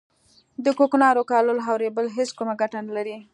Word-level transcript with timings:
د 0.63 0.65
کوکنارو 0.77 1.21
کرل 1.29 1.47
او 1.67 1.73
رېبل 1.83 2.07
هیڅ 2.17 2.29
کومه 2.37 2.53
ګټه 2.61 2.79
نه 2.87 2.91
کوي 2.97 3.17